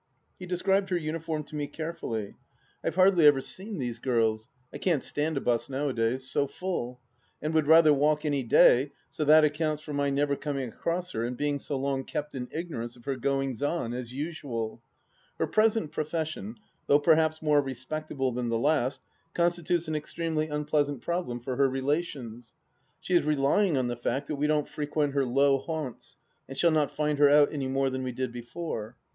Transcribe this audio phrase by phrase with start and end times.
[0.39, 2.33] He described her uniform to me carefully.
[2.83, 5.69] I've hardly THE LAST DITCH 278 ever seen these girls; I can't stand a bus
[5.69, 6.97] nowadays— so full 1
[7.43, 11.23] and would rather walk, any day— so that accounts for my never coming across her
[11.23, 14.81] and being so long kept in ignorance of her goings on— as usual!
[15.37, 16.55] Her present profession,
[16.87, 19.01] though perhaps more respectable than the last,
[19.35, 22.55] constitutes an extremely unpleasant problem for her relations.
[23.01, 26.17] She is relying on the fact that we don't frequent her low haunts,
[26.49, 28.97] and shall not find her out any more than we did before.